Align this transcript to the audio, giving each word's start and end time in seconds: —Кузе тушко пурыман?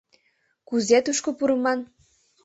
—Кузе 0.67 0.97
тушко 1.05 1.29
пурыман? 1.37 1.79